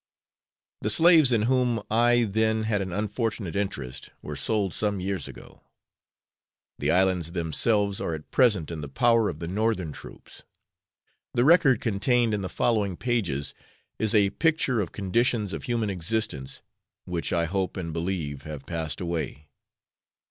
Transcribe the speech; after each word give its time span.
The 0.81 0.89
slaves 0.89 1.31
in 1.31 1.43
whom 1.43 1.79
I 1.91 2.23
then 2.23 2.63
had 2.63 2.81
an 2.81 2.91
unfortunate 2.91 3.55
interest 3.55 4.09
were 4.23 4.35
sold 4.35 4.73
some 4.73 4.99
years 4.99 5.27
ago. 5.27 5.61
The 6.79 6.89
islands 6.89 7.33
themselves 7.33 8.01
are 8.01 8.15
at 8.15 8.31
present 8.31 8.71
in 8.71 8.81
the 8.81 8.89
power 8.89 9.29
of 9.29 9.37
the 9.37 9.47
Northern 9.47 9.91
troops. 9.91 10.41
The 11.35 11.43
record 11.43 11.81
contained 11.81 12.33
in 12.33 12.41
the 12.41 12.49
following 12.49 12.97
pages 12.97 13.53
is 13.99 14.15
a 14.15 14.31
picture 14.31 14.81
of 14.81 14.91
conditions 14.91 15.53
of 15.53 15.65
human 15.65 15.91
existence 15.91 16.63
which 17.05 17.31
I 17.31 17.45
hope 17.45 17.77
and 17.77 17.93
believe 17.93 18.41
have 18.41 18.65
passed 18.65 19.01
away. 19.01 19.49